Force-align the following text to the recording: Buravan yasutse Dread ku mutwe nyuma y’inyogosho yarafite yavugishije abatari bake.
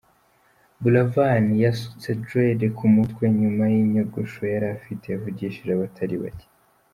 Buravan 0.81 1.45
yasutse 1.63 2.07
Dread 2.25 2.61
ku 2.77 2.85
mutwe 2.95 3.23
nyuma 3.39 3.63
y’inyogosho 3.73 4.41
yarafite 4.55 5.05
yavugishije 5.07 5.71
abatari 5.73 6.17
bake. 6.23 6.47